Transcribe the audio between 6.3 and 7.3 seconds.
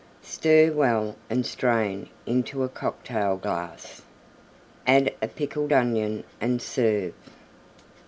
and serve.